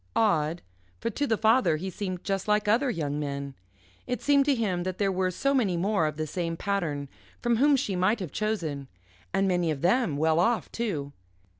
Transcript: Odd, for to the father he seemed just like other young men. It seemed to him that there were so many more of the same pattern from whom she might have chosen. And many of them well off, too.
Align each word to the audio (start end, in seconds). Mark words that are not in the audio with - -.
Odd, 0.15 0.63
for 0.99 1.11
to 1.11 1.27
the 1.27 1.37
father 1.37 1.77
he 1.77 1.91
seemed 1.91 2.23
just 2.23 2.47
like 2.47 2.67
other 2.67 2.89
young 2.89 3.19
men. 3.19 3.53
It 4.07 4.19
seemed 4.19 4.45
to 4.45 4.55
him 4.55 4.81
that 4.81 4.97
there 4.97 5.11
were 5.11 5.29
so 5.29 5.53
many 5.53 5.77
more 5.77 6.07
of 6.07 6.17
the 6.17 6.25
same 6.25 6.57
pattern 6.57 7.07
from 7.39 7.57
whom 7.57 7.75
she 7.75 7.95
might 7.95 8.19
have 8.19 8.31
chosen. 8.31 8.87
And 9.31 9.47
many 9.47 9.69
of 9.69 9.81
them 9.81 10.17
well 10.17 10.39
off, 10.39 10.71
too. 10.71 11.13